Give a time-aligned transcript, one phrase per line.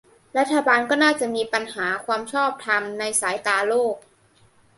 [0.37, 3.95] รัฐบาลก็น่าจะมีปัญหาความชอบธรรมในสายตาโลก